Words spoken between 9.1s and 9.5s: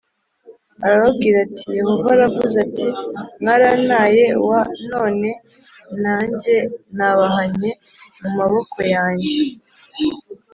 njye